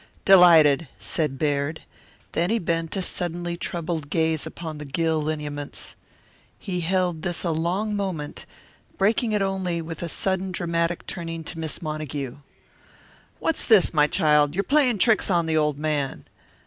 "Delighted," 0.25 0.87
said 0.97 1.37
Baird; 1.37 1.83
then 2.31 2.49
he 2.49 2.57
bent 2.57 2.95
a 2.95 3.03
suddenly 3.03 3.55
troubled 3.55 4.09
gaze 4.09 4.47
upon 4.47 4.79
the 4.79 4.83
Gill 4.85 5.21
lineaments. 5.21 5.95
He 6.57 6.79
held 6.79 7.21
this 7.21 7.43
a 7.43 7.51
long 7.51 7.95
moment, 7.95 8.47
breaking 8.97 9.31
it 9.31 9.43
only 9.43 9.79
with 9.79 10.01
a 10.01 10.09
sudden 10.09 10.51
dramatic 10.51 11.05
turning 11.05 11.43
to 11.43 11.59
Miss 11.59 11.83
Montague. 11.83 12.37
"What's 13.37 13.63
this, 13.63 13.93
my 13.93 14.07
child? 14.07 14.55
You're 14.55 14.63
playing 14.63 14.97
tricks 14.97 15.29
on 15.29 15.45
the 15.45 15.55
old 15.55 15.77
man." 15.77 16.25